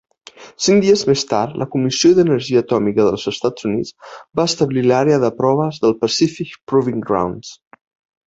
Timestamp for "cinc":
0.65-0.83